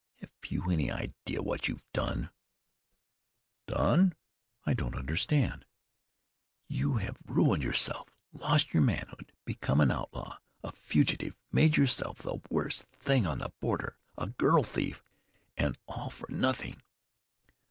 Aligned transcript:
"Have 0.15 0.31
you 0.49 0.71
any 0.71 0.89
idea 0.89 1.43
what 1.43 1.67
you've 1.67 1.85
done?" 1.93 2.31
"Done? 3.67 4.15
I 4.65 4.73
don't 4.73 4.95
understand." 4.95 5.63
"You 6.67 6.95
have 6.97 7.19
ruined 7.27 7.61
yourself, 7.61 8.09
lost 8.33 8.73
your 8.73 8.81
manhood, 8.81 9.31
become 9.45 9.79
an 9.79 9.91
outlaw, 9.91 10.39
a 10.63 10.71
fugitive, 10.71 11.37
made 11.51 11.77
yourself 11.77 12.17
the 12.17 12.39
worst 12.49 12.87
thing 12.97 13.27
on 13.27 13.37
the 13.37 13.51
border 13.59 13.95
a 14.17 14.25
girl 14.25 14.63
thief, 14.63 15.03
and 15.55 15.77
all 15.87 16.09
for 16.09 16.25
nothing." 16.31 16.81